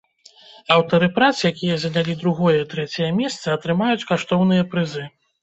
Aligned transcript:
Аўтары 0.75 1.09
прац, 1.17 1.35
якія 1.51 1.75
занялі 1.83 2.15
другое 2.23 2.55
і 2.61 2.65
трэцяе 2.73 3.11
месцы, 3.21 3.45
атрымаюць 3.57 4.07
каштоўныя 4.15 4.69
прызы. 4.75 5.07